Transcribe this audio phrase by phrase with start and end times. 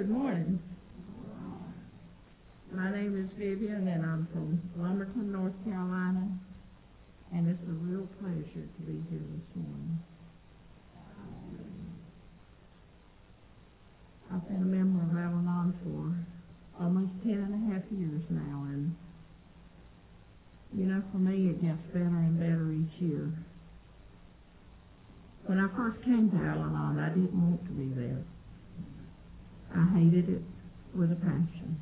[0.00, 0.58] Good morning.
[2.72, 6.26] My name is Vivian, and I'm from Lumberton, North Carolina,
[7.34, 10.00] and it's a real pleasure to be here this morning.
[14.32, 18.96] I've been a member of Al-Anon for almost ten and a half years now, and
[20.72, 23.30] you know, for me, it gets better and better each year.
[25.44, 28.24] When I first came to Al-Anon, I didn't want to be there.
[29.74, 30.42] I hated it
[30.94, 31.80] with a passion.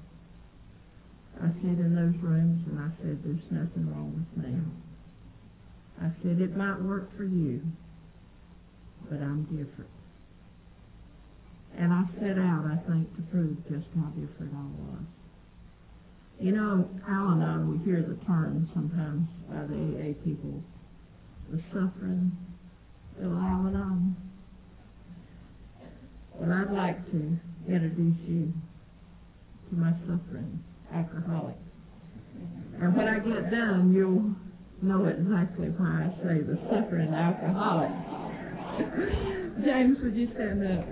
[1.41, 4.59] I sat in those rooms and I said, there's nothing wrong with me.
[6.01, 7.63] I said, it might work for you,
[9.09, 9.91] but I'm different.
[11.77, 15.05] And I set out, I think, to prove just how different I was.
[16.41, 20.63] You know, Al-Anon, we hear the term sometimes by the AA people,
[21.51, 22.33] the suffering
[23.21, 24.17] of Al-Anon.
[26.35, 28.53] Well, I'd like to introduce you
[29.71, 31.57] to my suffering alcoholic.
[32.81, 34.35] And when I get done, you'll
[34.83, 37.91] know exactly why I say the suffering alcoholic.
[39.65, 40.87] James, would you stand up?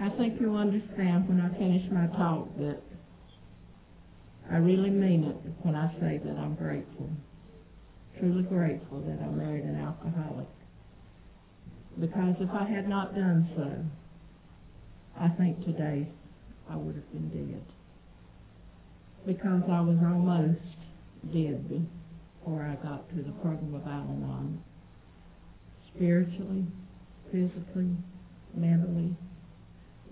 [0.00, 2.80] I think you'll understand when I finish my talk that
[4.50, 7.10] I really mean it when I say that I'm grateful,
[8.18, 10.48] truly grateful that I married an alcoholic.
[12.00, 13.84] Because if I had not done so,
[15.20, 16.08] I think today
[16.70, 17.62] I would have been dead.
[19.26, 20.60] Because I was almost
[21.32, 24.62] dead before I got to the program of Al-Anon.
[25.94, 26.66] Spiritually,
[27.32, 27.96] physically,
[28.54, 29.16] mentally,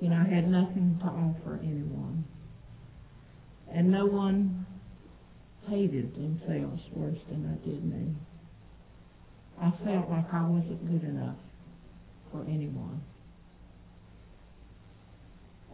[0.01, 2.25] you know, I had nothing to offer anyone.
[3.73, 4.66] And no one
[5.69, 8.15] hated themselves worse than I did me.
[9.61, 11.37] I felt like I wasn't good enough
[12.31, 13.03] for anyone.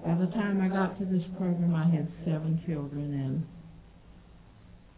[0.05, 3.47] By the time I got to this program, I had seven children, and,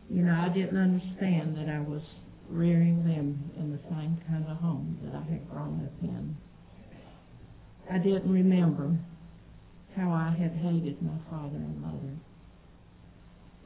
[0.08, 2.02] you know, I didn't understand that I was
[2.48, 6.36] rearing them in the same kind of home that I had grown up in.
[7.90, 8.96] I didn't remember
[9.96, 12.16] how I had hated my father and mother.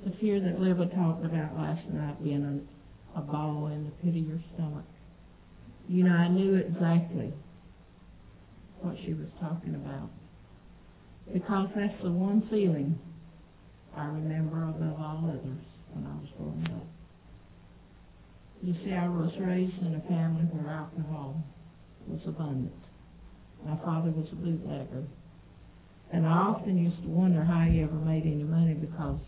[0.04, 4.20] The fear that Liva talked about last night being a, a ball in the pit
[4.20, 4.84] of your stomach.
[5.88, 7.32] You know, I knew exactly
[8.80, 10.10] what she was talking about.
[11.32, 12.98] Because that's the one feeling
[13.96, 16.86] I remember above all others when I was growing up.
[18.62, 21.42] You see, I was raised in a family where alcohol
[22.06, 22.72] was abundant.
[23.64, 25.04] My father was a bootlegger.
[26.12, 29.18] And I often used to wonder how he ever made any money because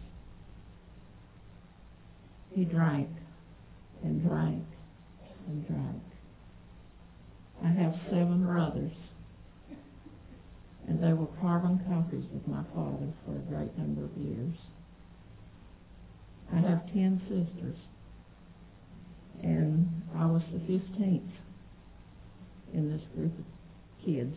[2.60, 3.08] he drank
[4.04, 4.64] and drank
[5.48, 6.02] and drank.
[7.64, 8.92] I have seven brothers,
[10.86, 14.54] and they were carbon copies of my father for a great number of years.
[16.52, 17.76] I have ten sisters,
[19.42, 21.32] and I was the fifteenth
[22.74, 24.36] in this group of kids.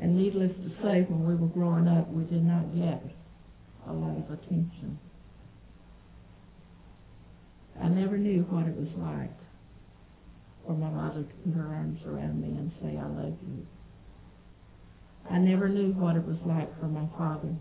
[0.00, 3.02] And needless to say, when we were growing up, we did not get
[3.86, 4.98] a lot of attention.
[7.80, 9.36] I never knew what it was like
[10.66, 13.66] for my mother to put her arms around me and say, I love you.
[15.30, 17.54] I never knew what it was like for my father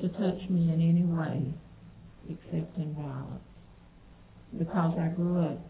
[0.00, 1.54] to touch me in any way
[2.28, 3.42] except in violence.
[4.56, 5.60] Because I grew up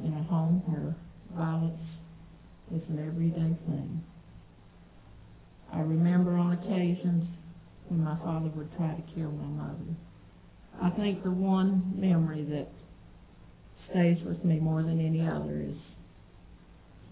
[0.00, 0.94] in a home where
[1.34, 1.80] violence
[2.74, 4.04] is an everyday thing.
[5.72, 7.26] I remember on occasions
[7.88, 9.96] when my father would try to kill my mother.
[10.82, 12.68] I think the one memory that
[13.90, 15.76] stays with me more than any other is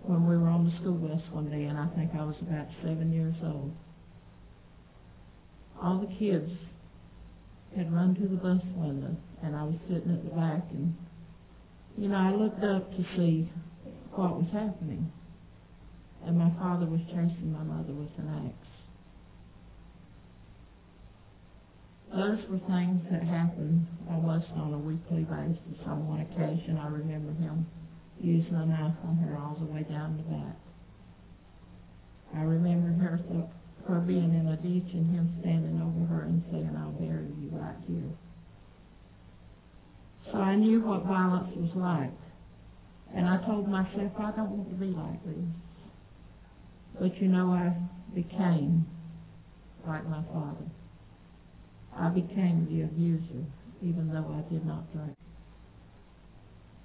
[0.02, 2.66] when we were on the school bus one day, and I think I was about
[2.82, 3.72] seven years old.
[5.82, 6.50] All the kids
[7.76, 10.94] had run to the bus window, and I was sitting at the back, and,
[11.96, 13.50] you know, I looked up to see
[14.12, 15.10] what was happening.
[16.26, 18.63] And my father was chasing my mother with an axe.
[22.14, 25.82] Those were things that happened almost on a weekly basis.
[25.84, 27.66] On one occasion, I remember him
[28.20, 30.54] using a knife on her all the way down the back.
[32.36, 33.50] I remember her, th-
[33.88, 37.50] her being in a ditch and him standing over her and saying, I'll bury you
[37.50, 38.14] right here.
[40.30, 42.14] So I knew what violence was like.
[43.12, 45.50] And I told myself, I don't want to be like this.
[47.00, 47.74] But you know, I
[48.14, 48.86] became
[49.84, 50.70] like my father.
[51.98, 53.44] I became the abuser,
[53.82, 55.16] even though I did not drink.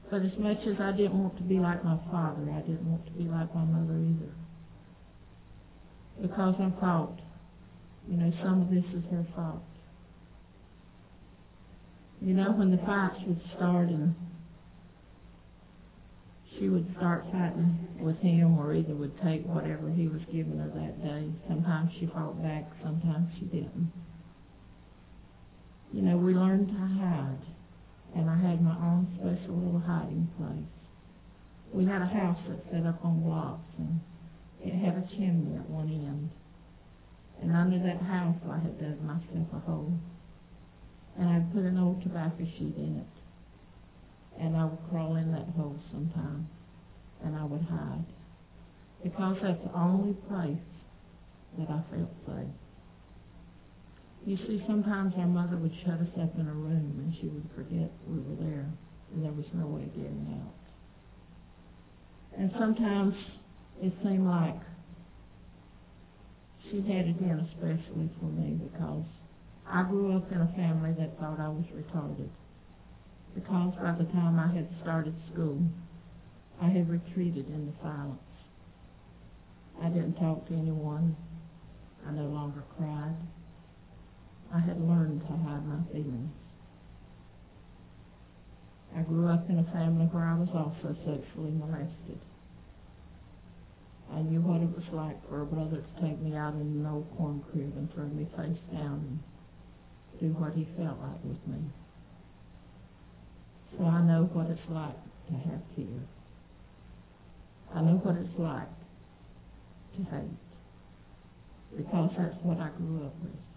[0.10, 3.06] But as much as I didn't want to be like my father, I didn't want
[3.06, 4.34] to be like my mother either.
[6.22, 7.20] Because I thought,
[8.08, 9.64] you know, some of this is her fault.
[12.22, 14.16] You know, when the fights would start and
[16.58, 20.68] she would start fighting with him or either would take whatever he was giving her
[20.68, 21.30] that day.
[21.48, 23.92] Sometimes she fought back, sometimes she didn't.
[25.92, 27.42] You know, we learned to hide,
[28.16, 30.70] and I had my own special little hiding place.
[31.74, 34.00] We had a house that set up on blocks, and
[34.64, 36.30] it had a chimney at one end.
[37.42, 39.94] And under that house I had dug myself a hole.
[41.18, 43.20] And I'd put an old tobacco sheet in it
[44.40, 46.48] and I would crawl in that hole sometimes,
[47.24, 48.06] and I would hide,
[49.04, 50.58] because that's the only place
[51.58, 52.48] that I felt safe.
[54.26, 57.50] You see, sometimes our mother would shut us up in a room, and she would
[57.56, 58.70] forget we were there,
[59.14, 60.54] and there was no way of getting out.
[62.38, 63.16] And sometimes
[63.82, 64.60] it seemed like
[66.70, 69.04] she had it in especially for me because
[69.68, 72.30] I grew up in a family that thought I was retarded
[73.34, 75.62] because by the time I had started school,
[76.62, 78.20] I had retreated into silence.
[79.82, 81.16] I didn't talk to anyone.
[82.08, 83.16] I no longer cried.
[84.54, 86.32] I had learned to hide my feelings.
[88.96, 92.20] I grew up in a family where I was also sexually molested.
[94.12, 96.86] I knew what it was like for a brother to take me out in an
[96.90, 99.20] old corn crib and throw me face down and
[100.20, 101.62] do what he felt like with me.
[103.78, 104.98] So I know what it's like
[105.30, 106.02] to have fear.
[107.76, 108.74] I know what it's like
[109.96, 110.42] to hate.
[111.78, 113.49] Because that's what I grew up with.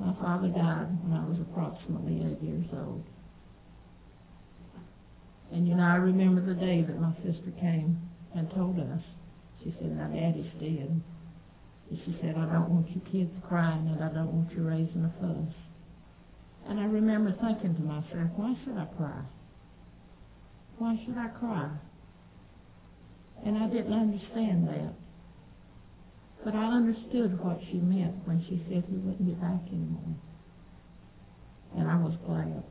[0.00, 3.04] My father died when I was approximately eight years old.
[5.52, 7.98] And you know, I remember the day that my sister came
[8.34, 9.02] and told us.
[9.64, 11.00] She said, now Daddy's dead.
[11.90, 15.04] And she said, I don't want you kids crying and I don't want you raising
[15.04, 15.54] a fuss.
[16.68, 19.22] And I remember thinking to myself, why should I cry?
[20.76, 21.70] Why should I cry?
[23.44, 24.92] And I didn't understand that.
[26.44, 30.14] But I understood what she meant when she said he wouldn't be back anymore.
[31.76, 32.62] And I was glad.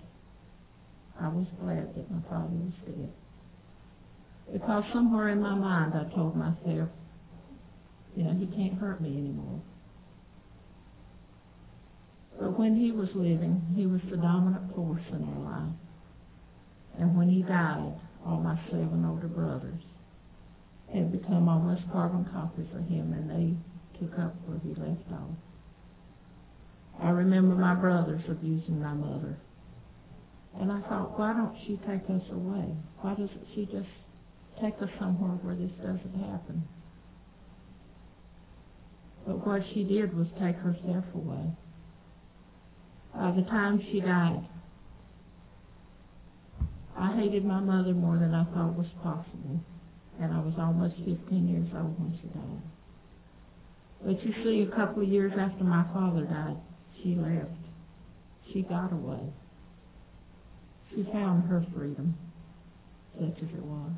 [1.19, 3.11] I was glad that my father was dead.
[4.53, 6.89] Because somewhere in my mind I told myself,
[8.15, 9.61] you know, he can't hurt me anymore.
[12.39, 15.73] But when he was living, he was the dominant force in our life.
[16.99, 17.93] And when he died,
[18.25, 19.81] all my seven older brothers
[20.93, 25.35] had become almost carbon copies of him, and they took up where he left off.
[27.01, 29.37] I remember my brothers abusing my mother.
[30.59, 32.75] And I thought, why don't she take us away?
[33.01, 33.89] Why doesn't she just
[34.59, 36.67] take us somewhere where this doesn't happen?
[39.27, 41.51] But what she did was take herself away.
[43.13, 44.47] By the time she died,
[46.97, 49.59] I hated my mother more than I thought was possible,
[50.19, 52.63] and I was almost 15 years old when she died.
[54.03, 56.57] But you see, a couple of years after my father died,
[57.01, 57.51] she left.
[58.51, 59.33] She got away.
[60.89, 62.15] She found her freedom,
[63.19, 63.91] such as it was.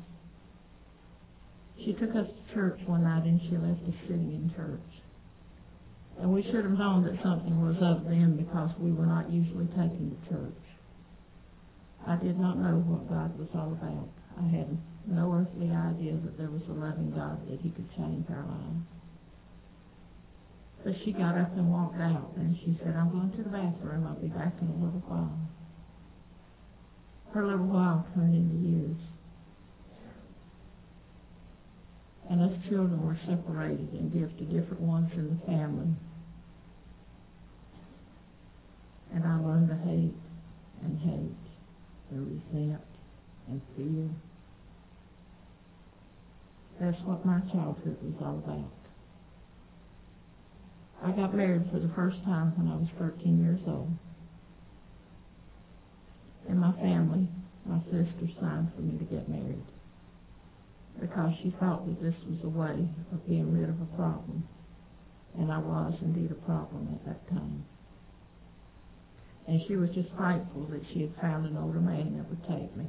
[1.84, 4.80] She took us to church one night and she left us sitting in church.
[6.20, 9.66] And we should have known that something was up then because we were not usually
[9.68, 10.60] taken to church.
[12.06, 14.08] I did not know what God was all about.
[14.38, 14.76] I had
[15.06, 18.86] no earthly idea that there was a loving God that he could change our lives.
[20.84, 24.06] But she got up and walked out, and she said, I'm going to the bathroom.
[24.06, 25.38] I'll be back in a little while.
[27.34, 28.96] Her little while turned into years.
[32.30, 35.92] And us children were separated and given to different ones in the family.
[39.12, 40.14] And I learned to hate
[40.82, 41.50] and hate
[42.10, 42.80] and resent
[43.48, 44.08] and fear.
[46.80, 48.72] That's what my childhood was all about.
[51.04, 53.90] I got married for the first time when I was 13 years old.
[56.48, 57.28] And my family,
[57.66, 59.62] my sister signed for me to get married
[60.98, 64.48] because she thought that this was a way of being rid of a problem.
[65.38, 67.64] And I was indeed a problem at that time.
[69.46, 72.74] And she was just thankful that she had found an older man that would take
[72.76, 72.86] me.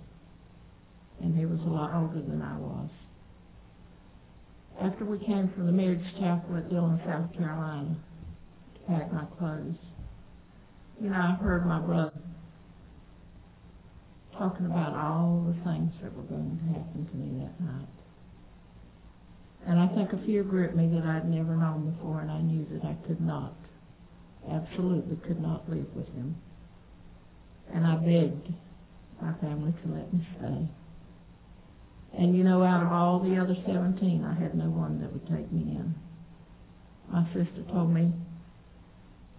[1.21, 2.89] And he was a lot older than I was.
[4.79, 7.95] After we came from the marriage chapel at Dillon, South Carolina,
[8.75, 9.75] to pack my clothes,
[11.01, 12.13] you know, I heard my brother
[14.37, 17.87] talking about all the things that were going to happen to me that night.
[19.67, 22.65] And I think a fear gripped me that I'd never known before, and I knew
[22.71, 23.53] that I could not,
[24.49, 26.35] absolutely could not live with him.
[27.73, 28.47] And I begged
[29.21, 30.67] my family to let me stay.
[32.17, 35.27] And you know, out of all the other 17, I had no one that would
[35.27, 35.95] take me in.
[37.09, 38.11] My sister told me,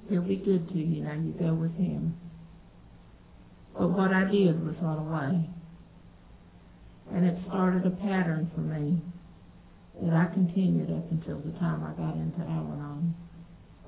[0.09, 2.17] he'll be good to you now, you go with him.
[3.79, 5.49] But what I did was run away.
[7.13, 9.01] And it started a pattern for me
[10.03, 13.15] that I continued up until the time I got into Al-Anon.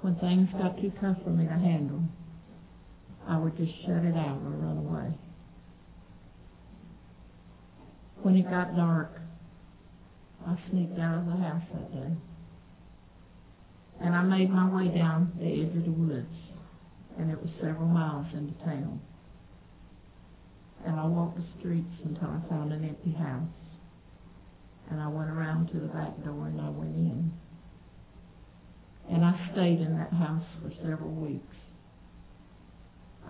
[0.02, 2.02] When things got too tough for me to handle,
[3.26, 5.14] I would just shut it out or run away.
[8.22, 9.20] When it got dark,
[10.46, 12.12] I sneaked out of the house that day.
[14.00, 16.34] And I made my way down the edge of the woods,
[17.18, 19.00] and it was several miles into town.
[20.84, 23.48] And I walked the streets until I found an empty house.
[24.90, 27.32] And I went around to the back door and I went in.
[29.10, 31.56] And I stayed in that house for several weeks.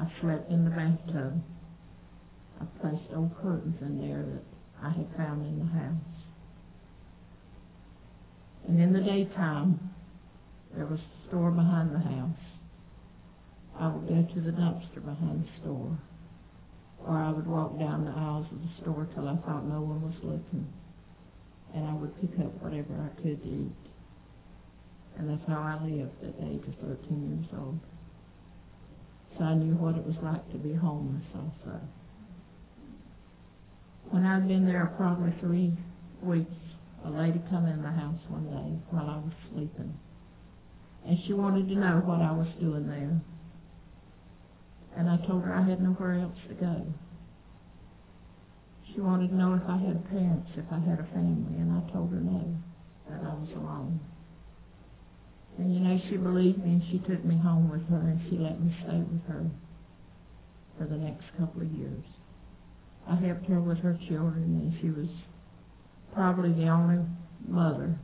[0.00, 1.40] I slept in the bathtub.
[2.60, 6.14] I placed old curtains in there that I had found in the house.
[8.68, 9.78] And in the daytime,
[10.74, 12.44] there was a store behind the house.
[13.78, 15.98] I would go to the dumpster behind the store,
[17.04, 20.00] or I would walk down the aisles of the store till I thought no one
[20.02, 20.66] was looking,
[21.74, 23.72] and I would pick up whatever I could eat.
[25.18, 27.78] And that's how I lived at the age of 13 years old.
[29.36, 31.80] So I knew what it was like to be homeless also.
[34.10, 35.72] When I'd been there probably three
[36.22, 36.52] weeks,
[37.04, 39.98] a lady come in the house one day while I was sleeping.
[41.06, 43.20] And she wanted to know what I was doing there.
[44.96, 46.86] And I told her I had nowhere else to go.
[48.94, 51.92] She wanted to know if I had parents, if I had a family, and I
[51.92, 52.56] told her no,
[53.10, 54.00] that I was alone.
[55.58, 58.38] And you know, she believed me and she took me home with her and she
[58.38, 59.44] let me stay with her
[60.78, 62.02] for the next couple of years.
[63.08, 65.08] I helped her with her children and she was
[66.14, 67.04] probably the only
[67.46, 67.98] mother,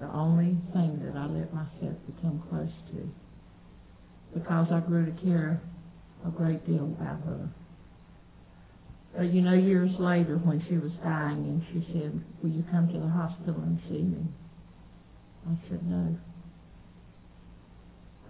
[0.00, 3.10] the only thing that I let myself become close to
[4.34, 5.62] because I grew to care
[6.26, 7.48] a great deal about her.
[9.16, 12.88] But you know, years later when she was dying and she said, will you come
[12.88, 14.26] to the hospital and see me?
[15.48, 16.16] I said no.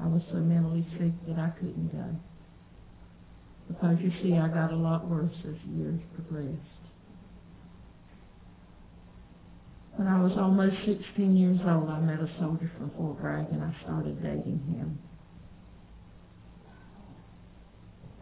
[0.00, 2.05] I was so mentally sick that I couldn't go.
[3.85, 6.59] Because you see, I got a lot worse as years progressed.
[9.97, 13.62] When I was almost 16 years old, I met a soldier from Fort Bragg and
[13.62, 14.99] I started dating him.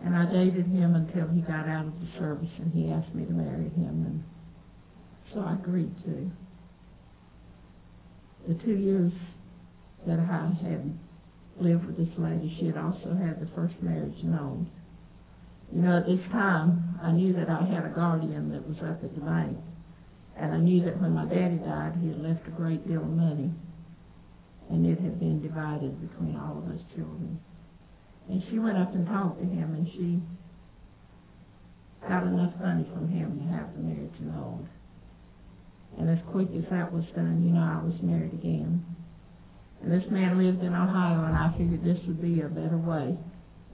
[0.05, 3.25] And I dated him until he got out of the service and he asked me
[3.25, 4.25] to marry him and
[5.33, 6.31] so I agreed to.
[8.49, 9.13] The two years
[10.09, 10.99] that I had
[11.61, 14.69] lived with this lady, she had also had the first marriage known.
[15.75, 19.03] You know, at this time, I knew that I had a guardian that was up
[19.03, 19.57] at the bank.
[20.37, 23.09] And I knew that when my daddy died, he had left a great deal of
[23.09, 23.51] money.
[24.69, 27.41] And it had been divided between all of us children.
[28.29, 30.21] And she went up and talked to him, and she
[32.07, 34.69] got enough money from him to have the marriage annulled.
[35.99, 38.85] And as quick as that was done, you know, I was married again.
[39.83, 43.17] And this man lived in Ohio, and I figured this would be a better way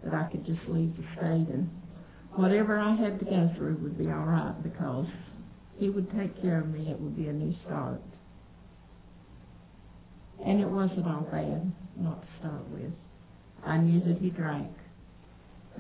[0.05, 1.69] that I could just leave the state and
[2.39, 5.07] whatever I had to go through would be all right because
[5.77, 6.89] he would take care of me.
[6.89, 8.01] It would be a new start.
[10.47, 12.93] And it wasn't all bad, not to start with.
[13.67, 14.71] I knew that he drank.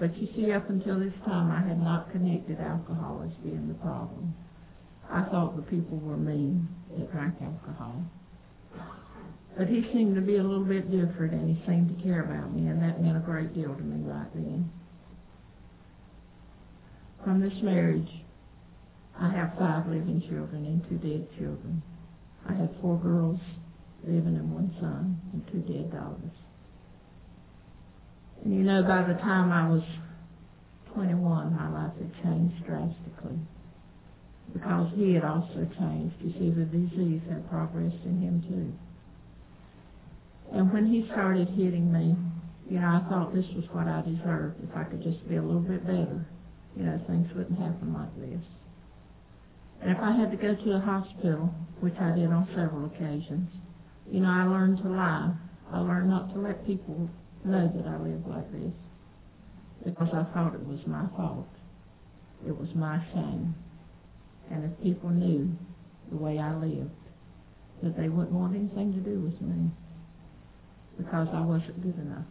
[0.00, 3.74] But you see, up until this time, I had not connected alcohol as being the
[3.74, 4.34] problem.
[5.08, 8.02] I thought the people were mean that drank alcohol.
[9.56, 12.52] But he seemed to be a little bit different, and he seemed to care about
[12.52, 14.70] me, and that meant a great deal to me right then
[17.28, 18.08] from this marriage,
[19.20, 21.82] I have five living children and two dead children.
[22.48, 23.38] I have four girls
[24.02, 26.32] living and one son and two dead daughters.
[28.42, 29.82] And you know, by the time I was
[30.94, 33.36] 21, my life had changed drastically
[34.54, 36.16] because he had also changed.
[36.24, 38.72] You see, the disease had progressed in him too.
[40.56, 42.16] And when he started hitting me,
[42.70, 45.42] you know, I thought this was what I deserved if I could just be a
[45.42, 46.24] little bit better
[46.78, 48.40] you know, things wouldn't happen like this.
[49.82, 53.50] And if I had to go to a hospital, which I did on several occasions,
[54.10, 55.34] you know, I learned to lie.
[55.72, 57.10] I learned not to let people
[57.44, 58.72] know that I lived like this
[59.84, 61.48] because I thought it was my fault.
[62.46, 63.54] It was my shame.
[64.50, 65.50] And if people knew
[66.10, 66.90] the way I lived,
[67.82, 69.70] that they wouldn't want anything to do with me
[70.96, 72.24] because I wasn't good enough.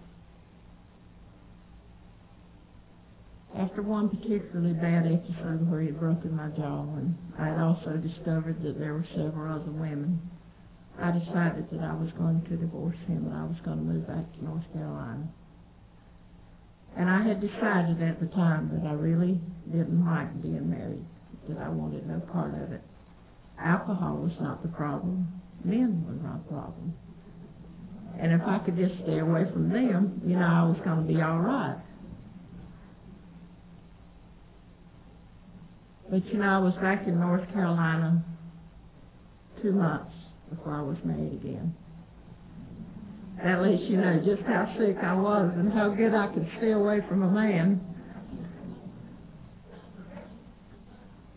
[3.56, 7.98] After one particularly bad episode where he had broken my jaw, and I had also
[7.98, 10.20] discovered that there were several other women,
[11.00, 14.08] I decided that I was going to divorce him and I was going to move
[14.08, 15.28] back to North Carolina.
[16.98, 19.40] And I had decided at the time that I really
[19.72, 21.06] didn't like being married,
[21.48, 22.82] that I wanted no part of it.
[23.60, 25.28] Alcohol was not the problem.
[25.64, 26.94] Men were the problem.
[28.20, 31.14] And if I could just stay away from them, you know, I was going to
[31.14, 31.78] be all right.
[36.10, 38.24] But you know, I was back in North Carolina
[39.62, 40.14] two months
[40.50, 41.76] before I was married again.
[43.44, 46.72] That lets you know just how sick I was and how good I could stay
[46.72, 47.82] away from a man.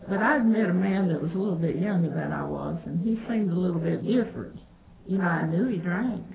[0.07, 2.99] But I'd met a man that was a little bit younger than I was, and
[3.05, 4.59] he seemed a little bit different.
[5.05, 6.25] You know, I knew he drank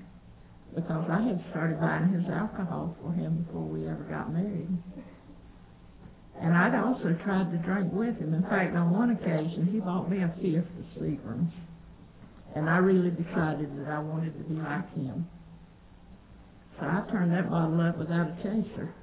[0.73, 4.69] because I had started buying his alcohol for him before we ever got married.
[6.41, 8.33] And I'd also tried to drink with him.
[8.33, 11.53] In fact, on one occasion, he bought me a fifth of Seagram's.
[12.55, 15.27] And I really decided that I wanted to be like him.
[16.79, 18.93] So I turned that bottle up without a chaser.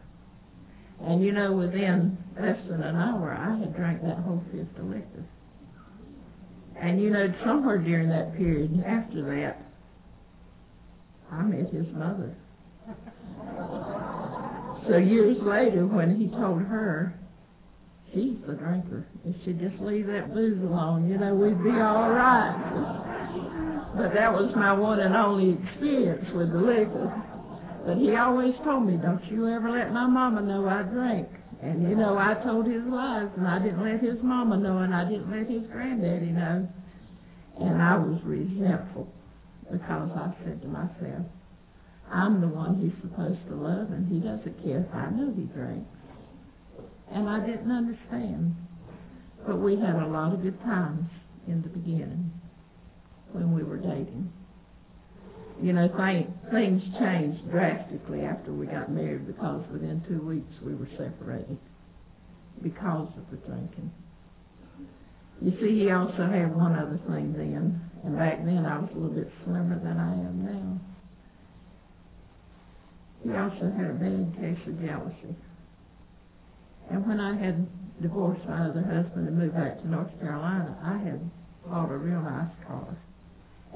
[1.03, 4.87] And you know, within less than an hour, I had drank that whole fifth of
[4.87, 5.25] liquor.
[6.81, 9.61] And you know, somewhere during that period after that,
[11.33, 12.35] I met his mother.
[14.89, 17.15] So years later, when he told her,
[18.15, 19.07] she's the drinker.
[19.27, 23.91] If she'd just leave that booze alone, you know, we'd be all right.
[23.97, 27.13] But that was my one and only experience with the liquor.
[27.87, 31.29] But he always told me, don't you ever let my mama know I drink.
[31.63, 34.95] And, you know, I told his lies, and I didn't let his mama know, and
[34.95, 36.69] I didn't let his granddaddy know.
[37.61, 39.09] And I was resentful
[39.71, 41.27] because I said to myself,
[42.13, 45.45] I'm the one he's supposed to love, and he doesn't care if I know he
[45.45, 45.89] drinks.
[47.13, 48.57] And I didn't understand.
[49.47, 51.09] But we had a lot of good times
[51.47, 52.33] in the beginning
[53.33, 54.33] when we were dating.
[55.63, 60.75] You know, th- things changed drastically after we got married because within two weeks we
[60.75, 61.59] were separated
[62.63, 63.93] because of the drinking.
[65.43, 68.99] You see, he also had one other thing then, and back then I was a
[68.99, 70.81] little bit slimmer than I am now.
[73.23, 75.37] He also had a bad case of jealousy.
[76.91, 77.67] And when I had
[78.03, 81.21] divorced my other husband and moved back to North Carolina, I had
[81.67, 82.97] bought a real nice car.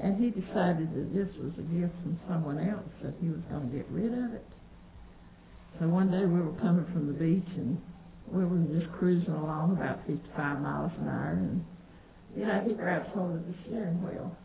[0.01, 3.69] And he decided that this was a gift from someone else, that he was going
[3.69, 4.45] to get rid of it.
[5.79, 7.81] So one day we were coming from the beach and
[8.31, 11.65] we were just cruising along about 55 miles an hour and,
[12.35, 14.35] you know, he grabs hold of the steering wheel.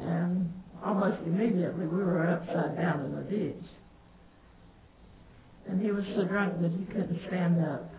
[0.00, 0.52] And
[0.84, 3.64] almost immediately we were upside down in the ditch.
[5.68, 7.92] And he was so drunk that he couldn't stand up.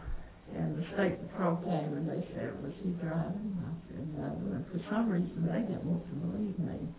[0.56, 3.54] And the state patrol came and they said, was he driving?
[3.62, 4.26] I said, no.
[4.56, 6.90] And for some reason they didn't want to believe me.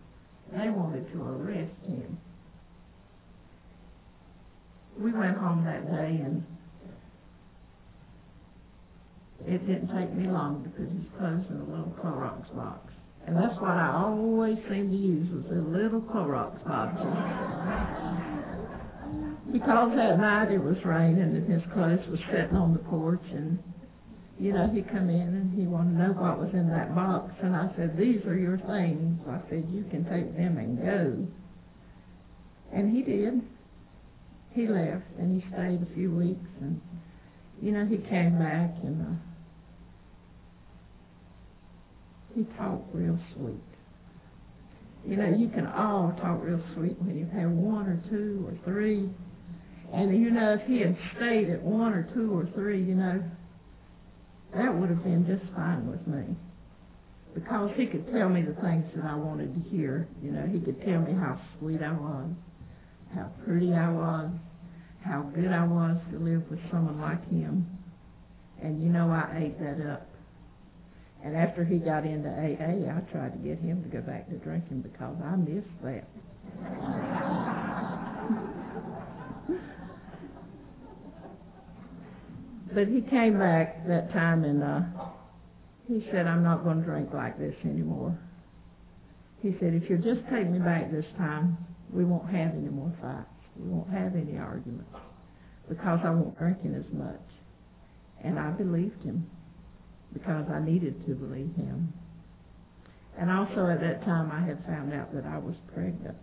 [0.52, 2.18] They wanted to arrest him.
[4.98, 6.44] We went home that day and
[9.46, 12.92] it didn't take me long to put his in a little Clorox box.
[13.26, 18.36] And that's what I always seem to use was the little Clorox boxes.
[19.52, 23.58] because that night it was raining and his clothes was sitting on the porch and
[24.38, 27.30] you know, he come in and he wanted to know what was in that box
[27.42, 29.20] and I said, These are your things.
[29.28, 31.26] I said, You can take them and go.
[32.72, 33.42] And he did.
[34.52, 36.80] He left and he stayed a few weeks and
[37.60, 39.20] you know, he came back and uh,
[42.34, 43.60] he talked real sweet.
[45.06, 48.54] You know, you can all talk real sweet when you have one or two or
[48.64, 49.10] three.
[49.92, 53.22] And you know, if he had stayed at one or two or three, you know,
[54.54, 56.36] that would have been just fine with me.
[57.34, 60.08] Because he could tell me the things that I wanted to hear.
[60.22, 62.30] You know, he could tell me how sweet I was,
[63.14, 64.30] how pretty I was,
[65.04, 67.66] how good I was to live with someone like him.
[68.62, 70.06] And you know, I ate that up.
[71.22, 74.36] And after he got into AA, I tried to get him to go back to
[74.36, 76.08] drinking because I missed that.
[82.74, 84.80] But he came back that time and uh,
[85.88, 88.16] he said, I'm not going to drink like this anymore.
[89.42, 91.56] He said, if you'll just take me back this time,
[91.92, 93.26] we won't have any more fights.
[93.56, 94.94] We won't have any arguments
[95.68, 97.20] because I won't drinking as much.
[98.22, 99.28] And I believed him
[100.12, 101.92] because I needed to believe him.
[103.18, 106.16] And also at that time I had found out that I was pregnant.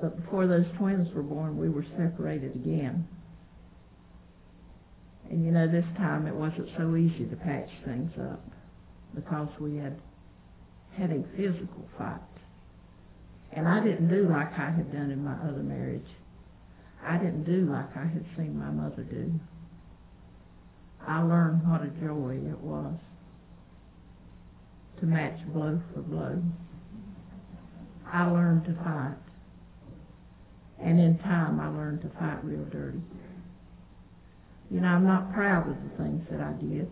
[0.00, 3.06] But before those twins were born, we were separated again.
[5.30, 8.44] And you know, this time it wasn't so easy to patch things up
[9.14, 9.98] because we had
[10.96, 12.20] had a physical fight.
[13.52, 16.06] And I didn't do like I had done in my other marriage.
[17.02, 19.32] I didn't do like I had seen my mother do.
[21.06, 22.98] I learned what a joy it was
[25.00, 26.42] to match blow for blow.
[28.12, 29.16] I learned to fight.
[30.82, 33.00] And in time, I learned to fight real dirty.
[34.70, 36.90] You know, I'm not proud of the things that I did,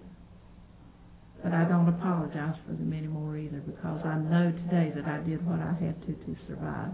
[1.43, 5.45] but I don't apologize for them anymore either because I know today that I did
[5.47, 6.93] what I had to to survive.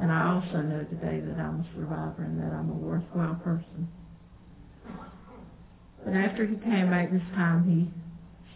[0.00, 3.88] And I also know today that I'm a survivor and that I'm a worthwhile person.
[6.04, 7.90] But after he came back this time, he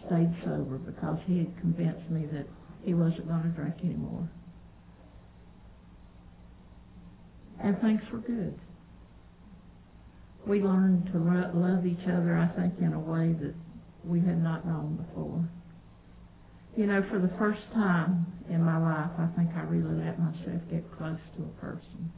[0.07, 2.47] stayed sober because he had convinced me that
[2.83, 4.29] he wasn't going to drink anymore.
[7.61, 8.59] And things were good.
[10.45, 13.53] We learned to love each other, I think, in a way that
[14.03, 15.47] we had not known before.
[16.75, 20.61] You know, for the first time in my life, I think I really let myself
[20.69, 22.11] get close to a person.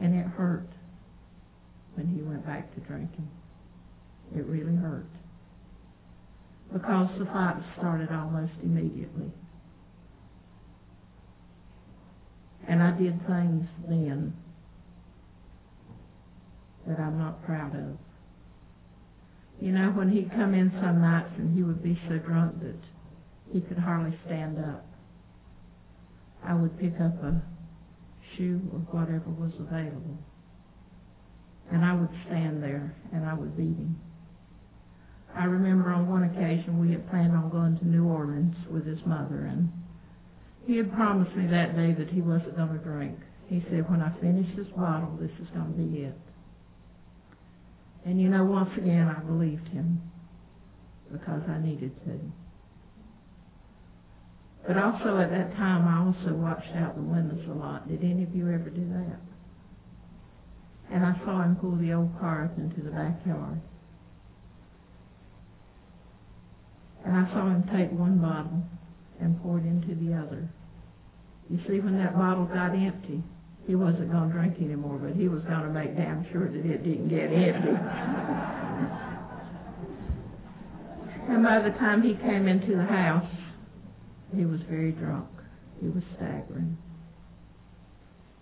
[0.00, 0.68] And it hurt
[1.94, 3.28] when he went back to drinking.
[4.34, 5.06] It really hurt.
[6.72, 9.32] Because the fight started almost immediately.
[12.68, 14.34] And I did things then
[16.86, 17.96] that I'm not proud of.
[19.60, 22.78] You know, when he'd come in some nights and he would be so drunk that
[23.52, 24.86] he could hardly stand up,
[26.44, 27.42] I would pick up a
[28.36, 30.18] shoe or whatever was available.
[31.72, 34.00] And I would stand there and I would beat him.
[35.34, 38.98] I remember on one occasion we had planned on going to New Orleans with his
[39.04, 39.70] mother and
[40.68, 43.18] he had promised me that day that he wasn't going to drink.
[43.46, 46.14] He said, when I finish this bottle, this is going to be it.
[48.04, 50.02] And you know, once again, I believed him
[51.10, 52.20] because I needed to.
[54.66, 57.88] But also at that time, I also watched out the windows a lot.
[57.88, 59.20] Did any of you ever do that?
[60.94, 63.62] And I saw him pull the old car up into the backyard.
[67.06, 68.64] And I saw him take one bottle
[69.18, 70.50] and pour it into the other.
[71.50, 73.22] You see, when that bottle got empty,
[73.66, 76.64] he wasn't going to drink anymore, but he was going to make damn sure that
[76.64, 77.68] it didn't get empty.
[81.28, 83.26] and by the time he came into the house,
[84.36, 85.28] he was very drunk.
[85.80, 86.76] He was staggering.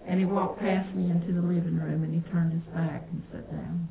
[0.07, 3.23] And he walked past me into the living room and he turned his back and
[3.33, 3.89] sat down.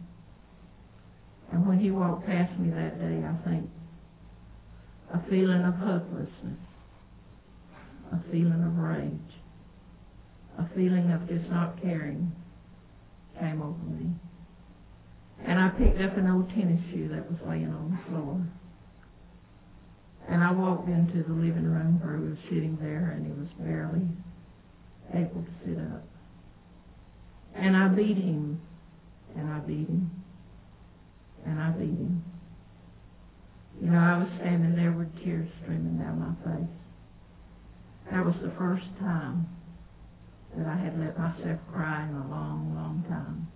[1.51, 3.69] And when he walked past me that day, I think
[5.13, 6.57] a feeling of hopelessness,
[8.11, 9.33] a feeling of rage,
[10.57, 12.31] a feeling of just not caring
[13.39, 14.11] came over me.
[15.45, 18.41] And I picked up an old tennis shoe that was laying on the floor.
[20.29, 23.49] And I walked into the living room where he was sitting there and he was
[23.59, 24.07] barely
[25.13, 26.03] able to sit up.
[27.53, 28.59] And I beat him,
[29.37, 30.11] and I beat him,
[31.45, 32.23] and I beat him.
[33.81, 36.67] You know, I was standing there with tears streaming down my face.
[38.11, 39.47] That was the first time
[40.55, 43.47] that I had let myself cry in a long, long time.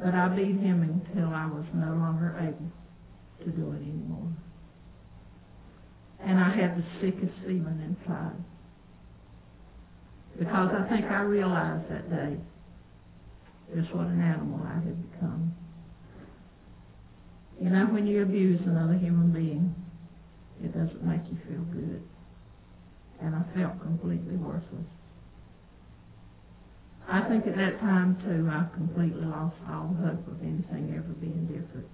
[0.00, 2.70] But I beat him until I was no longer able
[3.44, 4.32] to do it anymore.
[6.20, 8.36] And I had the sickest feeling inside.
[10.38, 12.38] Because I think I realized that day
[13.74, 15.54] just what an animal I had become.
[17.60, 19.74] You know, when you abuse another human being,
[20.62, 22.02] it doesn't make you feel good.
[23.24, 24.84] And I felt completely worthless.
[27.08, 31.46] I think at that time, too, I completely lost all hope of anything ever being
[31.46, 31.88] different.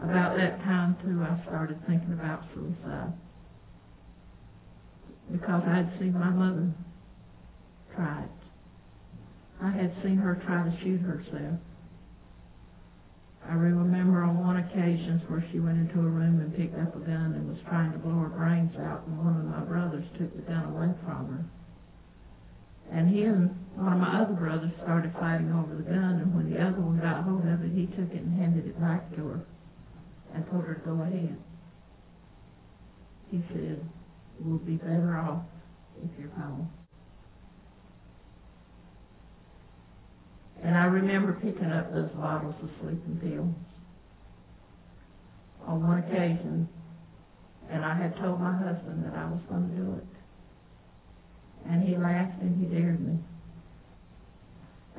[0.00, 3.12] About that time, too, I started thinking about suicide.
[5.32, 6.70] Because I had seen my mother
[7.94, 8.30] try it.
[9.62, 11.58] I had seen her try to shoot herself.
[13.48, 16.98] I remember on one occasion where she went into a room and picked up a
[17.00, 20.34] gun and was trying to blow her brains out, and one of my brothers took
[20.34, 21.44] the gun away from her.
[22.90, 26.50] And he and one of my other brothers started fighting over the gun, and when
[26.50, 29.26] the other one got hold of it, he took it and handed it back to
[29.28, 29.40] her
[30.34, 31.36] and told her to go ahead.
[33.30, 33.84] He said,
[34.40, 35.42] we'll be better off
[36.02, 36.68] if you're home.
[41.04, 43.54] Remember picking up those bottles of sleeping pills
[45.66, 46.68] on one occasion,
[47.70, 50.06] and I had told my husband that I was going to do it.
[51.68, 53.18] And he laughed and he dared me.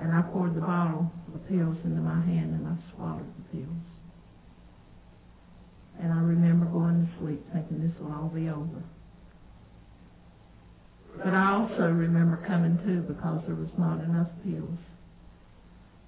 [0.01, 3.85] And I poured the bottle of pills into my hand and I swallowed the pills.
[6.01, 8.83] And I remember going to sleep thinking this will all be over.
[11.17, 14.79] But I also remember coming to because there was not enough pills.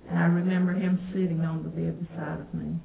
[0.09, 2.79] And I remember him sitting on the bed beside of me.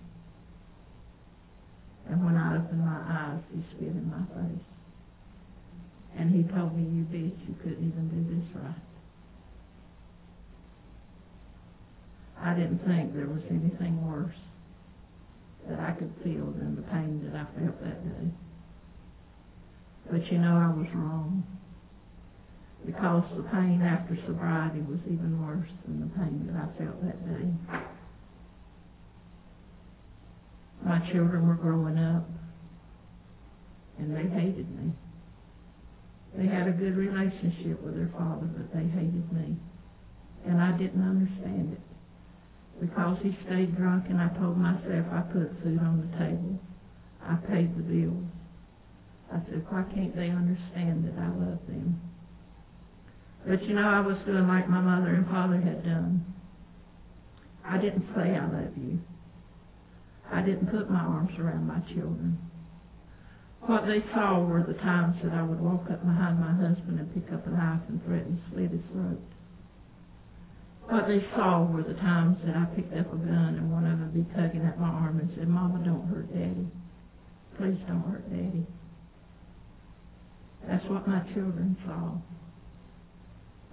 [2.09, 4.65] And when I opened my eyes, he spit in my face.
[6.19, 8.75] And he told me, you bitch, you couldn't even do this right.
[12.43, 14.35] I didn't think there was anything worse
[15.69, 18.29] that I could feel than the pain that I felt that day.
[20.11, 21.45] But you know, I was wrong.
[22.85, 27.21] Because the pain after sobriety was even worse than the pain that I felt that
[27.29, 27.49] day.
[30.85, 32.29] My children were growing up,
[33.99, 34.93] and they hated me.
[36.35, 39.57] They had a good relationship with their father, but they hated me.
[40.47, 41.81] And I didn't understand it.
[42.81, 46.59] Because he stayed drunk and I told myself I put food on the table.
[47.23, 48.25] I paid the bills.
[49.31, 52.01] I said, why can't they understand that I love them?
[53.47, 56.25] But you know, I was doing like my mother and father had done.
[57.65, 58.99] I didn't say I love you.
[60.31, 62.39] I didn't put my arms around my children.
[63.67, 67.15] What they saw were the times that I would walk up behind my husband and
[67.15, 69.23] pick up a knife and threaten to slit his throat.
[70.89, 73.99] What they saw were the times that I picked up a gun and one of
[73.99, 76.67] them be tugging at my arm and said, Mama, don't hurt Daddy.
[77.57, 78.67] Please don't hurt Daddy.
[80.67, 82.19] That's what my children saw.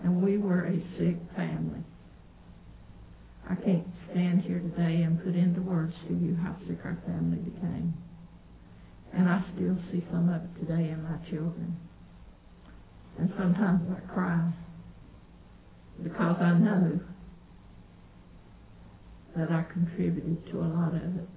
[0.04, 1.84] And we were a sick family.
[3.50, 7.38] I can't stand here today and put into words to you how sick our family
[7.38, 7.94] became.
[9.14, 11.76] And I still see some of it today in my children.
[13.18, 14.54] And sometimes I cry
[16.04, 17.00] because I know
[19.36, 21.28] that I contributed to a lot of it.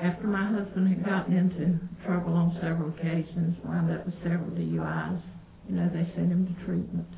[0.00, 5.22] After my husband had gotten into trouble on several occasions, wound up with several DUIs,
[5.68, 7.08] you know, they sent him to treatment.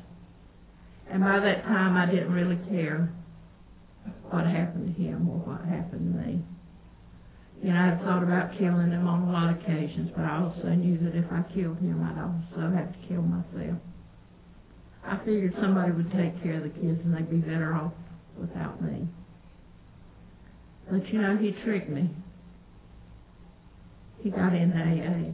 [1.09, 3.11] And by that time, I didn't really care
[4.29, 6.41] what happened to him or what happened to me.
[7.63, 10.43] You know, I had thought about killing him on a lot of occasions, but I
[10.43, 13.79] also knew that if I killed him, I'd also have to kill myself.
[15.03, 17.93] I figured somebody would take care of the kids and they'd be better off
[18.39, 19.07] without me.
[20.89, 22.09] But you know, he tricked me.
[24.25, 25.29] He got into AA.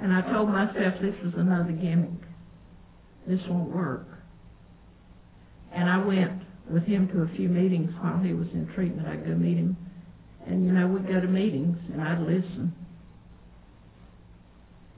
[0.00, 2.22] And I told myself this is another gimmick.
[3.26, 4.06] This won't work.
[5.72, 9.08] And I went with him to a few meetings while he was in treatment.
[9.08, 9.76] I'd go meet him.
[10.46, 12.72] And, you know, we'd go to meetings and I'd listen.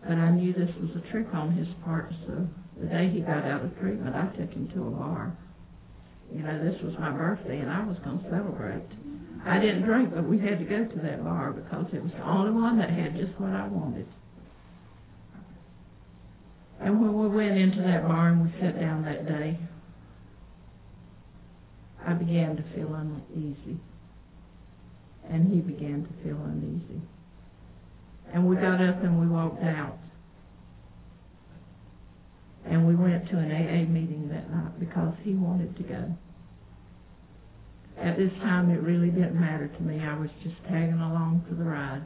[0.02, 2.46] But I knew this was a trick on his part, so
[2.78, 5.34] the day he got out of treatment, I took him to a bar.
[6.34, 8.84] You know, this was my birthday and I was going to celebrate.
[9.44, 12.26] I didn't drink, but we had to go to that bar because it was the
[12.26, 14.06] only one that had just what I wanted.
[16.80, 19.58] And when we went into that bar and we sat down that day,
[22.06, 23.78] I began to feel uneasy.
[25.28, 27.02] And he began to feel uneasy.
[28.32, 29.98] And we got up and we walked out.
[32.64, 36.14] And we went to an AA meeting that night because he wanted to go.
[38.00, 40.00] At this time, it really didn't matter to me.
[40.00, 42.04] I was just tagging along for the ride.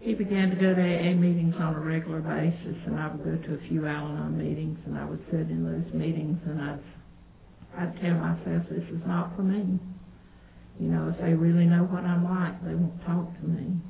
[0.00, 3.36] He began to go to AA meetings on a regular basis, and I would go
[3.36, 6.80] to a few Al-Anon meetings, and I would sit in those meetings, and I'd,
[7.76, 9.78] I'd tell myself, this is not for me.
[10.80, 13.80] You know, if they really know what I'm like, they won't talk to me.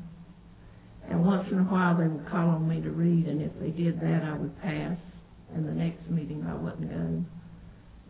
[1.08, 3.70] And once in a while, they would call on me to read, and if they
[3.70, 4.98] did that, I would pass,
[5.54, 7.24] and the next meeting I wouldn't go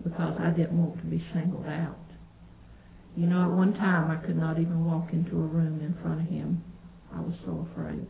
[0.02, 1.98] because I didn't want to be singled out.
[3.16, 6.20] You know, at one time, I could not even walk into a room in front
[6.20, 6.64] of him
[7.14, 8.06] I was so afraid.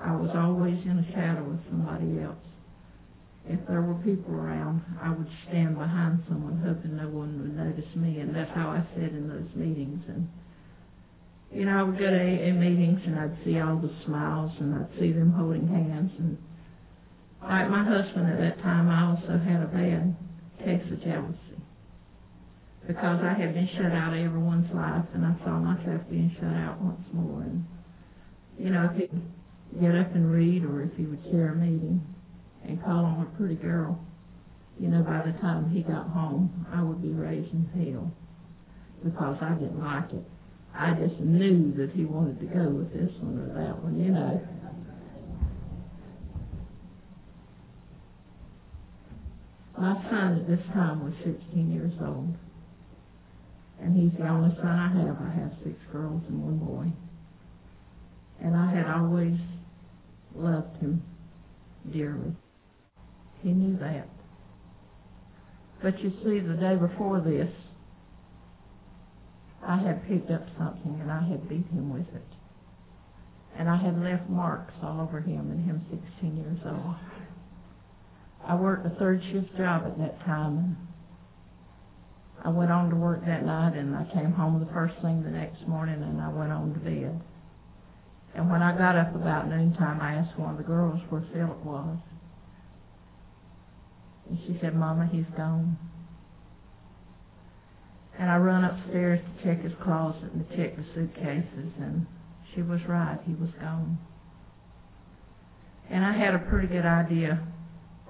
[0.00, 2.36] I was always in a shadow of somebody else.
[3.48, 7.94] If there were people around, I would stand behind someone hoping no one would notice
[7.94, 10.02] me, and that's how I sat in those meetings.
[10.08, 10.28] And
[11.52, 14.74] you know, I would go to AA meetings and I'd see all the smiles and
[14.74, 16.10] I'd see them holding hands.
[16.18, 16.36] And
[17.40, 20.16] like my husband at that time, I also had a bad
[20.60, 21.56] of jealousy
[22.86, 26.52] because I had been shut out of everyone's life, and I saw myself being shut
[26.54, 27.42] out once more.
[27.42, 27.64] And
[28.58, 31.56] you know, if he would get up and read or if he would chair a
[31.56, 32.00] meeting.
[32.64, 33.98] and call him a pretty girl,
[34.78, 38.10] you know, by the time he got home, I would be raising hell
[39.04, 40.24] because I didn't like it.
[40.74, 44.10] I just knew that he wanted to go with this one or that one, you
[44.12, 44.40] know.
[49.78, 52.34] My son at this time was 16 years old,
[53.80, 55.16] and he's the only son I have.
[55.20, 56.86] I have six girls and one boy.
[58.42, 59.38] And I had always
[60.34, 61.02] loved him
[61.92, 62.34] dearly.
[63.42, 64.08] He knew that.
[65.82, 67.52] But you see, the day before this,
[69.66, 72.26] I had picked up something and I had beat him with it.
[73.58, 76.94] And I had left marks all over him and him 16 years old.
[78.46, 80.56] I worked a third shift job at that time.
[80.58, 80.76] And
[82.44, 85.30] I went on to work that night and I came home the first thing the
[85.30, 87.20] next morning and I went on to bed.
[88.36, 91.64] And when I got up about noontime, I asked one of the girls where Philip
[91.64, 91.96] was.
[94.28, 95.76] And she said, Mama, he's gone.
[98.18, 102.06] And I run upstairs to check his closet and to check the suitcases, and
[102.54, 103.18] she was right.
[103.26, 103.98] He was gone.
[105.90, 107.40] And I had a pretty good idea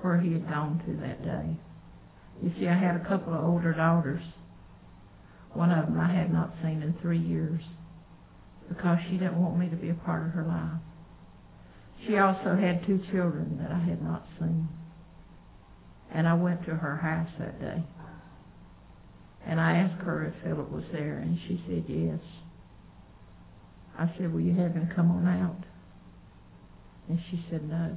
[0.03, 1.57] where he had gone to that day.
[2.43, 4.23] You see, I had a couple of older daughters.
[5.55, 7.61] One of them I had not seen in three years
[8.69, 10.81] because she didn't want me to be a part of her life.
[12.07, 14.69] She also had two children that I had not seen.
[16.13, 17.83] And I went to her house that day.
[19.47, 22.21] And I asked her if Philip was there, and she said yes.
[23.99, 25.65] I said, will you have him come on out?
[27.09, 27.97] And she said no.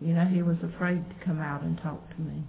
[0.00, 2.42] You know, he was afraid to come out and talk to me.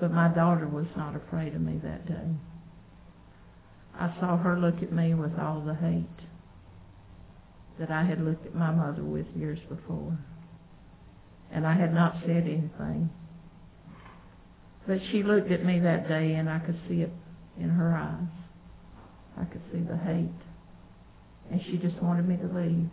[0.00, 2.28] But my daughter was not afraid of me that day.
[3.98, 6.04] I saw her look at me with all the hate
[7.78, 10.18] that I had looked at my mother with years before.
[11.52, 13.10] And I had not said anything.
[14.86, 17.12] But she looked at me that day and I could see it
[17.58, 18.28] in her eyes.
[19.38, 20.30] I could see the hate.
[21.50, 22.88] And she just wanted me to leave.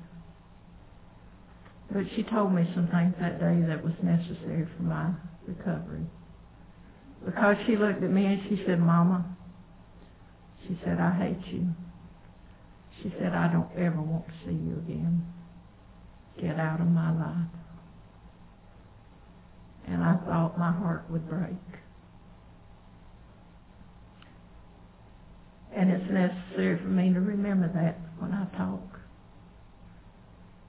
[1.91, 5.12] But she told me some things that day that was necessary for my
[5.48, 6.06] recovery.
[7.26, 9.26] Because she looked at me and she said, Mama,
[10.67, 11.67] she said, I hate you.
[13.02, 15.26] She said, I don't ever want to see you again.
[16.41, 17.50] Get out of my life.
[19.88, 21.52] And I thought my heart would break.
[25.76, 28.92] And it's necessary for me to remember that when I talk.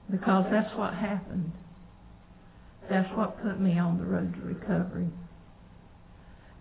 [0.09, 1.51] Because that's what happened.
[2.89, 5.09] That's what put me on the road to recovery.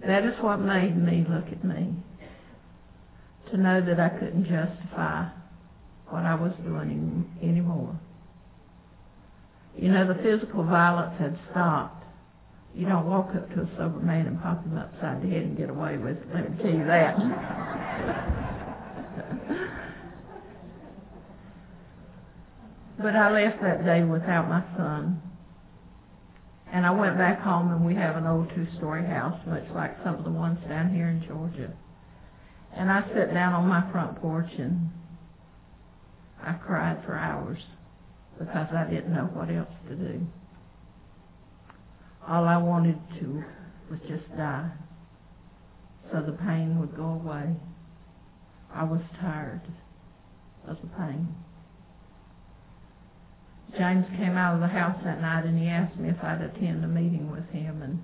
[0.07, 1.95] That is what made me look at me.
[3.51, 5.29] To know that I couldn't justify
[6.09, 7.99] what I was doing anymore.
[9.77, 12.05] You know, the physical violence had stopped.
[12.75, 15.57] You don't walk up to a sober man and pop him upside the head and
[15.57, 16.35] get away with it.
[16.35, 17.17] Let me tell you that.
[22.99, 25.21] but I left that day without my son.
[26.73, 30.17] And I went back home and we have an old two-story house, much like some
[30.17, 31.73] of the ones down here in Georgia.
[32.77, 34.91] And I sat down on my front porch and
[36.43, 37.61] I cried for hours
[38.39, 40.27] because I didn't know what else to do.
[42.27, 43.45] All I wanted to
[43.91, 44.71] was just die
[46.13, 47.55] so the pain would go away.
[48.73, 49.63] I was tired
[50.67, 51.29] of the pain.
[53.77, 56.85] James came out of the house that night and he asked me if I'd attend
[56.85, 58.03] a meeting with him and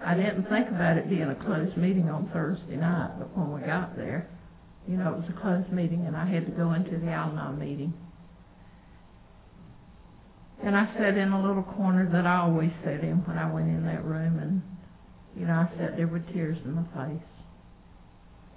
[0.00, 3.66] I didn't think about it being a closed meeting on Thursday night, but when we
[3.66, 4.28] got there,
[4.86, 7.58] you know, it was a closed meeting and I had to go into the Al-Anon
[7.58, 7.92] meeting.
[10.64, 13.68] And I sat in a little corner that I always sat in when I went
[13.68, 14.62] in that room and,
[15.36, 17.22] you know, I sat there with tears in my face.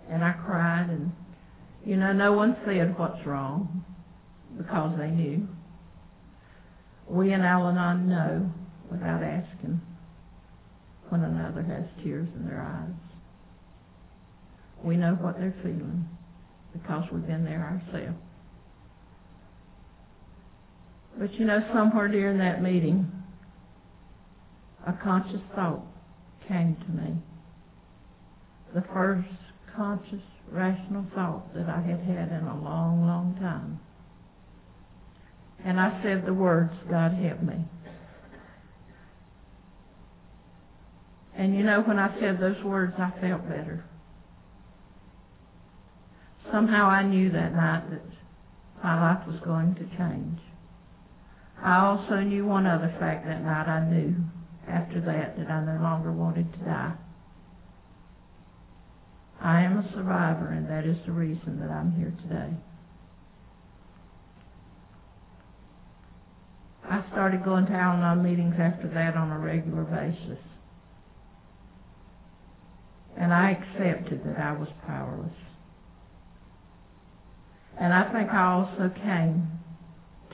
[0.09, 1.12] And I cried and,
[1.86, 3.84] you know, no one said what's wrong
[4.58, 5.47] because they knew.
[7.08, 8.52] We in Al-Anon know
[8.89, 9.82] without asking
[11.10, 12.95] when another has tears in their eyes.
[14.84, 16.08] We know what they're feeling
[16.74, 18.18] because we've been there ourselves.
[21.18, 23.12] But you know, somewhere during that meeting,
[24.88, 25.84] a conscious thought
[26.47, 27.18] came to me.
[28.74, 29.28] The first
[29.76, 33.80] conscious, rational thought that I had had in a long, long time.
[35.66, 37.66] And I said the words, God help me.
[41.38, 43.86] And you know, when I said those words, I felt better.
[46.51, 48.01] Somehow I knew that night that
[48.84, 50.39] my life was going to change.
[51.64, 53.68] I also knew one other fact that night.
[53.68, 54.16] I knew
[54.68, 56.93] after that that I no longer wanted to die.
[59.39, 62.53] I am a survivor, and that is the reason that I'm here today.
[66.89, 70.39] I started going to Al Anon meetings after that on a regular basis.
[73.17, 75.34] And I accepted that I was powerless.
[77.79, 79.47] And I think I also came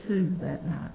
[0.06, 0.90] to that night.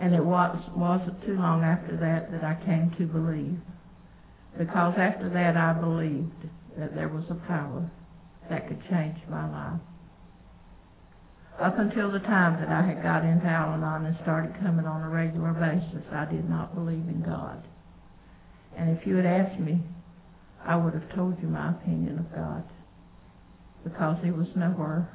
[0.00, 3.58] And it was, wasn't too long after that that I came to believe.
[4.56, 6.48] Because after that I believed
[6.78, 7.90] that there was a power
[8.48, 9.80] that could change my life.
[11.60, 15.08] Up until the time that I had got into Al-Anon and started coming on a
[15.08, 17.66] regular basis, I did not believe in God.
[18.76, 19.80] And if you had asked me,
[20.64, 22.62] I would have told you my opinion of God.
[23.82, 25.08] Because he was nowhere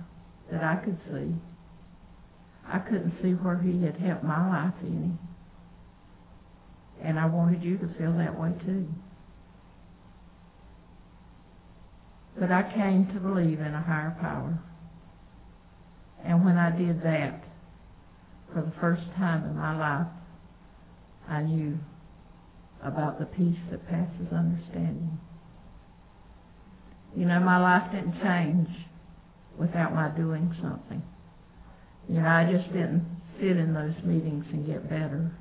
[0.51, 1.33] that I could see.
[2.67, 5.11] I couldn't see where he had helped my life any.
[7.01, 8.87] And I wanted you to feel that way too.
[12.37, 14.59] But I came to believe in a higher power.
[16.25, 17.43] And when I did that,
[18.53, 20.07] for the first time in my life,
[21.27, 21.77] I knew
[22.83, 25.19] about the peace that passes understanding.
[27.15, 28.69] You know, my life didn't change
[29.57, 31.01] without my doing something.
[32.09, 33.05] You know, I just didn't
[33.39, 35.31] sit in those meetings and get better.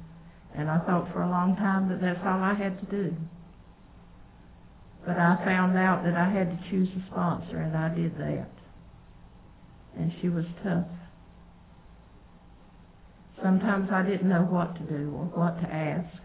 [0.55, 3.17] And I thought for a long time that that's all I had to do.
[5.05, 8.49] But I found out that I had to choose a sponsor, and I did that
[9.97, 10.87] and she was tough.
[13.43, 16.23] Sometimes I didn't know what to do or what to ask.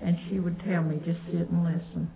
[0.00, 2.10] And she would tell me, just sit and listen.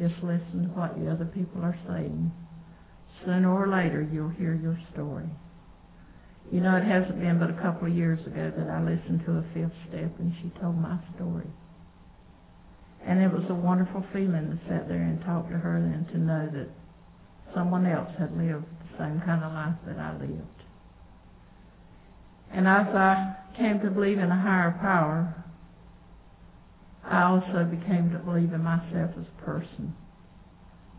[0.00, 2.32] Just listen to what the other people are saying.
[3.24, 5.28] Sooner or later, you'll hear your story.
[6.50, 9.32] You know, it hasn't been but a couple of years ago that I listened to
[9.38, 11.46] a fifth step and she told my story.
[13.06, 16.18] And it was a wonderful feeling to sit there and talk to her and to
[16.18, 16.68] know that
[17.54, 20.62] someone else had lived the same kind of life that I lived.
[22.52, 25.34] And as I came to believe in a higher power,
[27.04, 29.94] I also became to believe in myself as a person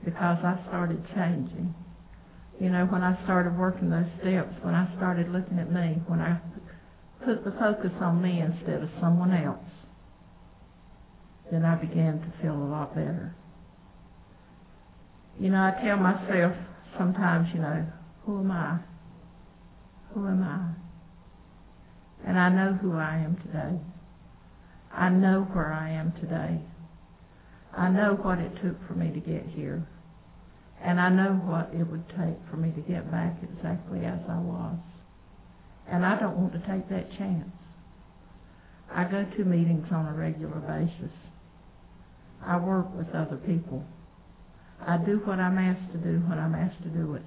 [0.03, 1.73] because I started changing.
[2.59, 6.19] You know, when I started working those steps, when I started looking at me, when
[6.19, 6.39] I
[7.25, 9.57] put the focus on me instead of someone else,
[11.51, 13.35] then I began to feel a lot better.
[15.39, 16.53] You know, I tell myself
[16.97, 17.85] sometimes, you know,
[18.25, 18.79] who am I?
[20.13, 22.27] Who am I?
[22.27, 23.79] And I know who I am today.
[24.93, 26.61] I know where I am today.
[27.75, 29.87] I know what it took for me to get here.
[30.81, 34.37] And I know what it would take for me to get back exactly as I
[34.37, 34.77] was.
[35.87, 37.49] And I don't want to take that chance.
[38.93, 41.11] I go to meetings on a regular basis.
[42.45, 43.83] I work with other people.
[44.87, 47.23] I do what I'm asked to do when I'm asked to do it.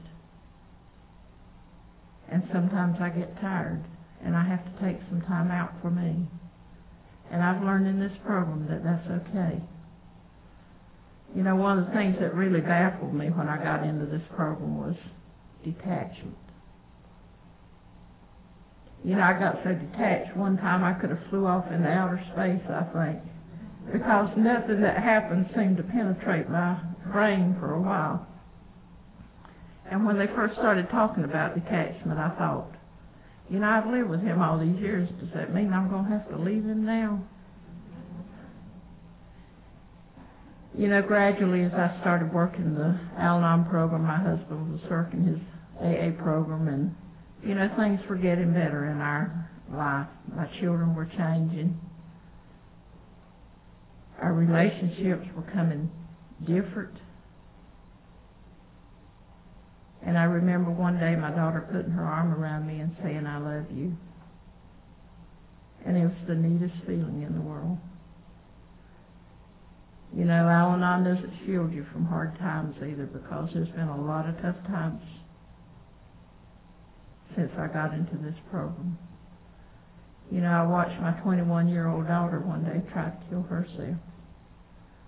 [2.30, 3.84] And sometimes I get tired
[4.24, 6.26] and I have to take some time out for me.
[7.30, 9.62] And I've learned in this program that that's okay.
[11.34, 14.22] You know, one of the things that really baffled me when I got into this
[14.34, 14.96] program was
[15.64, 16.36] detachment.
[19.04, 22.20] You know, I got so detached one time I could have flew off into outer
[22.32, 23.22] space, I think,
[23.92, 26.78] because nothing that happened seemed to penetrate my
[27.12, 28.26] brain for a while.
[29.90, 32.72] And when they first started talking about detachment, I thought,
[33.48, 35.08] you know, I've lived with him all these years.
[35.20, 37.22] Does that mean I'm going to have to leave him now?
[40.76, 45.38] You know, gradually as I started working the Al-Anon program, my husband was working his
[45.80, 46.94] AA program, and,
[47.42, 50.06] you know, things were getting better in our life.
[50.34, 51.80] My children were changing.
[54.20, 55.90] Our relationships were coming
[56.40, 56.96] different.
[60.02, 63.38] And I remember one day my daughter putting her arm around me and saying, I
[63.38, 63.96] love you.
[65.84, 67.78] And it was the neatest feeling in the world.
[70.16, 74.28] You know, Al-Anon doesn't shield you from hard times either because there's been a lot
[74.28, 75.02] of tough times
[77.34, 78.96] since I got into this program.
[80.30, 83.96] You know, I watched my 21-year-old daughter one day try to kill herself.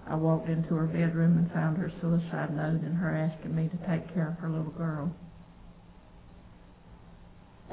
[0.08, 3.76] I walked into her bedroom and found her suicide note and her asking me to
[3.88, 5.14] take care of her little girl.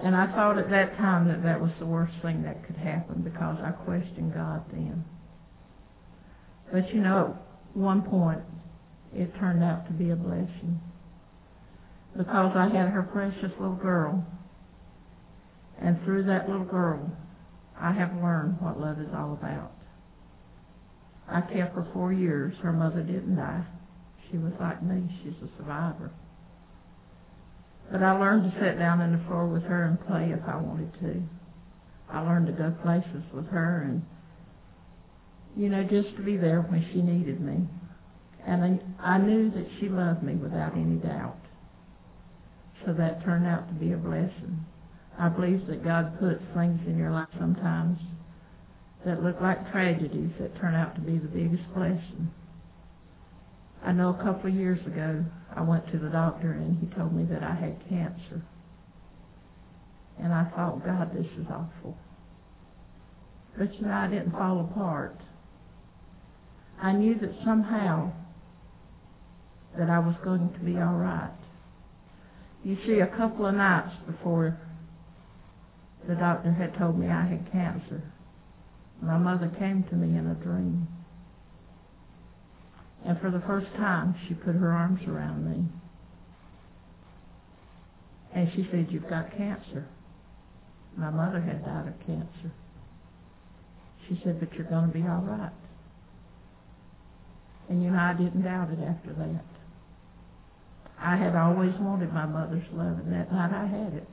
[0.03, 3.21] And I thought at that time that that was the worst thing that could happen
[3.21, 5.05] because I questioned God then.
[6.71, 7.37] But you know,
[7.71, 8.41] at one point,
[9.13, 10.81] it turned out to be a blessing
[12.17, 14.25] because I had her precious little girl
[15.79, 17.11] And through that little girl,
[17.79, 19.71] I have learned what love is all about.
[21.27, 22.55] I kept her four years.
[22.61, 23.65] Her mother didn't die.
[24.29, 25.03] She was like me.
[25.23, 26.11] She's a survivor.
[27.91, 30.57] But I learned to sit down on the floor with her and play if I
[30.57, 31.21] wanted to.
[32.09, 34.03] I learned to go places with her and,
[35.55, 37.67] you know, just to be there when she needed me.
[38.45, 41.37] And I, I knew that she loved me without any doubt.
[42.85, 44.65] So that turned out to be a blessing.
[45.17, 47.99] I believe that God puts things in your life sometimes
[49.05, 52.31] that look like tragedies that turn out to be the biggest blessing.
[53.83, 55.23] I know a couple of years ago
[55.55, 58.41] I went to the doctor and he told me that I had cancer.
[60.19, 61.97] And I thought, God, this is awful.
[63.57, 65.17] But you know, I didn't fall apart.
[66.81, 68.11] I knew that somehow
[69.77, 71.31] that I was going to be all right.
[72.63, 74.57] You see, a couple of nights before
[76.07, 78.01] the doctor had told me I had cancer,
[79.01, 80.87] my mother came to me in a dream.
[83.05, 85.65] And for the first time, she put her arms around me.
[88.33, 89.87] And she said, You've got cancer.
[90.97, 92.51] My mother had died of cancer.
[94.07, 95.51] She said, But you're going to be all right.
[97.69, 99.43] And you know, I didn't doubt it after that.
[100.99, 104.07] I had always wanted my mother's love, and that night I had it.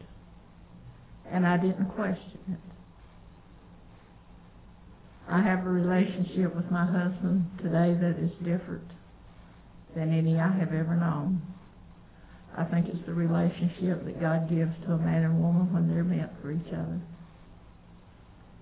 [1.31, 2.72] And I didn't question it.
[5.29, 8.89] I have a relationship with my husband today that is different
[9.95, 11.43] than any I have ever known.
[12.57, 16.05] I think it's the relationship that God gives to a man and woman when they're
[16.05, 17.01] meant for each other.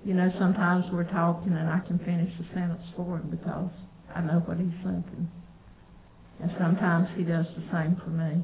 [0.04, 3.70] You know, sometimes we're talking and I can finish the sentence for him because
[4.14, 5.28] I know what he's thinking.
[6.40, 8.42] And sometimes he does the same for me.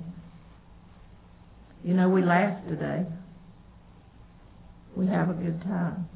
[1.84, 3.06] You know, we laugh today.
[4.96, 6.08] We have a good time.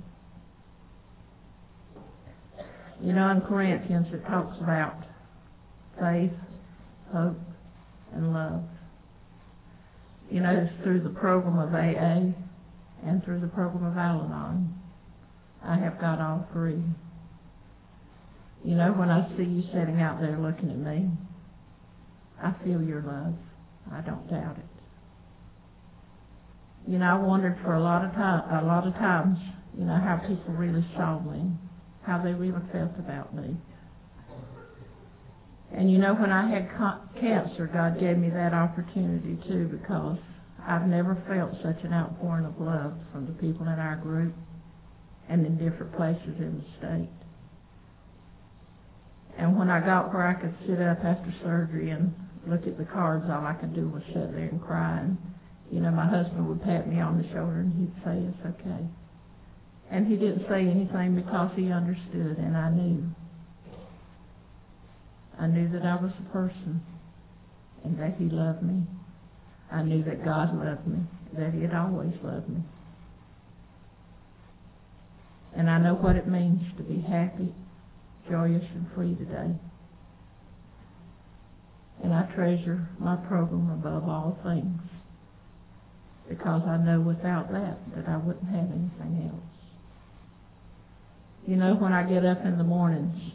[3.03, 4.95] You know, in Corinthians it talks about
[5.99, 6.33] faith,
[7.13, 7.39] hope,
[8.13, 8.63] and love.
[10.31, 12.37] You know, through the program of AA
[13.09, 14.75] and through the program of Al-Anon,
[15.65, 16.83] I have got all three.
[18.65, 21.09] You know, when I see you sitting out there looking at me,
[22.43, 23.35] I feel your love.
[23.93, 24.65] I don't doubt it.
[26.91, 29.39] You know, I wondered for a lot of time, a lot of times,
[29.77, 31.51] you know, how people really saw me
[32.03, 33.57] how they really felt about me.
[35.73, 36.69] And you know, when I had
[37.21, 40.19] cancer, God gave me that opportunity too because
[40.67, 44.35] I've never felt such an outpouring of love from the people in our group
[45.29, 47.09] and in different places in the state.
[49.39, 52.13] And when I got where I could sit up after surgery and
[52.47, 54.99] look at the cards, all I could do was sit there and cry.
[55.01, 55.17] And,
[55.71, 58.85] you know, my husband would pat me on the shoulder and he'd say, it's okay.
[59.91, 63.11] And he didn't say anything because he understood, and I knew.
[65.39, 66.83] I knew that I was a person
[67.83, 68.83] and that he loved me.
[69.73, 70.99] I knew that God loved me,
[71.39, 72.61] that he had always loved me.
[75.57, 77.53] And I know what it means to be happy,
[78.29, 79.55] joyous, and free today.
[82.03, 84.81] And I treasure my program above all things
[86.29, 89.50] because I know without that that I wouldn't have anything else.
[91.51, 93.33] You know, when I get up in the mornings,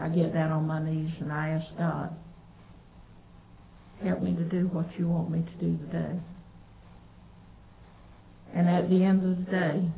[0.00, 2.16] I get down on my knees and I ask God,
[4.02, 6.18] help me to do what you want me to do today.
[8.54, 9.90] And at the end of the day,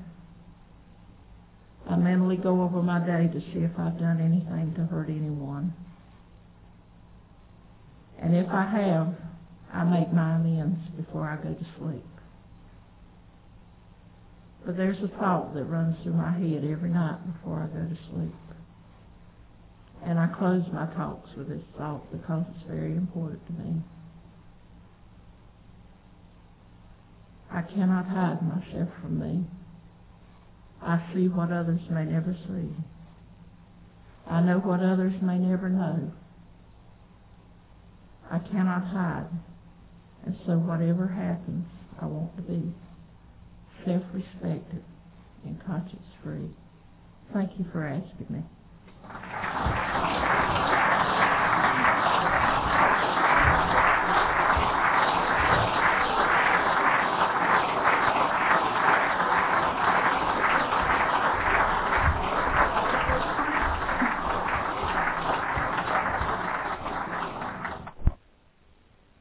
[1.88, 5.72] I mentally go over my day to see if I've done anything to hurt anyone.
[8.20, 9.14] And if I have,
[9.72, 12.15] I make my amends before I go to sleep.
[14.66, 17.98] But there's a thought that runs through my head every night before I go to
[18.10, 18.34] sleep.
[20.04, 23.80] And I close my talks with this thought because it's very important to me.
[27.52, 29.44] I cannot hide myself from me.
[30.82, 32.68] I see what others may never see.
[34.28, 36.10] I know what others may never know.
[38.30, 39.28] I cannot hide.
[40.24, 41.66] And so whatever happens,
[42.02, 42.74] I want to be
[43.86, 44.84] self-respected
[45.44, 46.50] and conscience free.
[47.34, 48.44] Thank you for asking me.